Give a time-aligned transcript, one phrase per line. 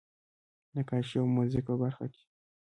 [0.75, 2.23] نقاشۍ او موزیک په برخه کې.